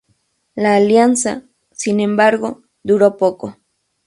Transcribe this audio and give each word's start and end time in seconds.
La 0.55 0.77
alianza, 0.77 1.43
sin 1.71 1.99
embargo, 1.99 2.63
duró 2.81 3.17
poco. 3.17 3.59